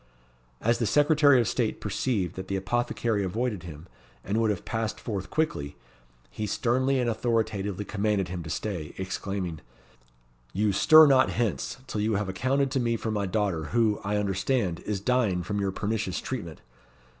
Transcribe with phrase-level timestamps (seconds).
[0.61, 3.85] As the Secretary of State perceived that the apothecary avoided him,
[4.23, 5.75] and would have passed forth quickly,
[6.31, 9.59] he sternly and authoritatively commanded him to stay, exclaiming,
[10.53, 14.17] "You stir not hence, till you have accounted to me for my daughter, who, I
[14.17, 16.61] understand, is dying from your pernicious treatment.